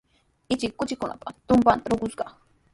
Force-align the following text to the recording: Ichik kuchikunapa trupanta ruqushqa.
Ichik 0.53 0.73
kuchikunapa 0.79 1.27
trupanta 1.47 1.87
ruqushqa. 1.91 2.25